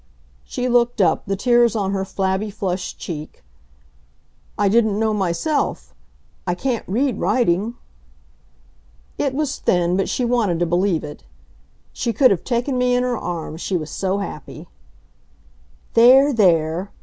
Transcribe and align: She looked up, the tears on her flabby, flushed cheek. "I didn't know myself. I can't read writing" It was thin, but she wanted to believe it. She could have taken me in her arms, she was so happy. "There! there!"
She 0.45 0.67
looked 0.67 0.99
up, 0.99 1.27
the 1.27 1.35
tears 1.35 1.75
on 1.75 1.91
her 1.91 2.03
flabby, 2.03 2.49
flushed 2.49 2.97
cheek. 2.97 3.43
"I 4.57 4.67
didn't 4.67 4.97
know 4.97 5.13
myself. 5.13 5.93
I 6.47 6.55
can't 6.55 6.83
read 6.87 7.19
writing" 7.19 7.75
It 9.19 9.35
was 9.35 9.59
thin, 9.59 9.95
but 9.95 10.09
she 10.09 10.25
wanted 10.25 10.57
to 10.57 10.65
believe 10.65 11.03
it. 11.03 11.23
She 11.93 12.13
could 12.13 12.31
have 12.31 12.43
taken 12.43 12.79
me 12.79 12.95
in 12.95 13.03
her 13.03 13.15
arms, 13.15 13.61
she 13.61 13.77
was 13.77 13.91
so 13.91 14.17
happy. 14.17 14.67
"There! 15.93 16.33
there!" 16.33 16.89